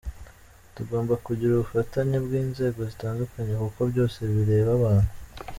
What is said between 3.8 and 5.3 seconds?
byose bireba abantu.